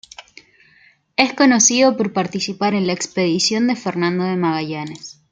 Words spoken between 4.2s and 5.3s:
de Magallanes.